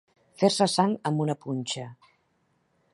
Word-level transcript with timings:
Fer-se 0.43 0.67
sang 0.77 0.95
amb 1.11 1.23
una 1.27 1.37
punxa. 1.45 1.87